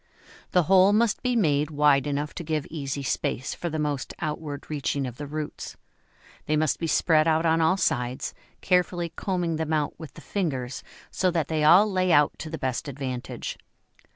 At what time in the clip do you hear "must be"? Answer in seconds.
0.93-1.35, 6.57-6.87